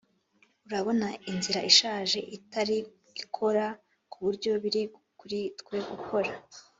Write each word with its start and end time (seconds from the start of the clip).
urabona 0.65 1.07
inzira 1.31 1.59
ishaje 1.71 2.19
itari 2.37 2.77
ikora 3.23 3.65
kuburyo 4.11 4.51
biri 4.63 4.83
kuri 5.19 5.39
twe 5.59 5.77
gukora 5.91 6.31